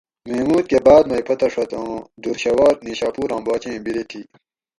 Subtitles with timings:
[0.29, 1.89] محمود کہ باد مئ پھتہ ڛت اُون
[2.21, 4.21] دُر شھوار نیشاپوراں باچیں بیری تھی